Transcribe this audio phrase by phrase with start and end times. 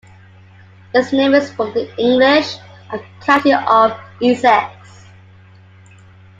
[0.95, 2.57] Its name is from the English
[3.21, 5.05] county of Essex.